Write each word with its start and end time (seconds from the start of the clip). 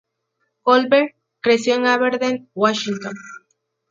Goldberg 0.65 1.13
creció 1.41 1.75
en 1.75 1.85
Aberdeen, 1.85 2.49
Washington. 2.55 3.13